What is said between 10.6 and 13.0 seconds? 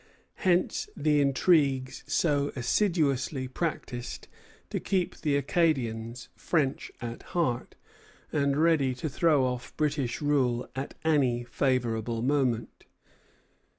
at any favorable moment.